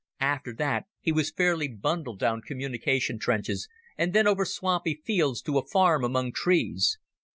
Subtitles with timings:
[0.19, 3.69] After that he was fairly bundled down communication trenches
[3.99, 6.97] and then over swampy fields to a farm among trees.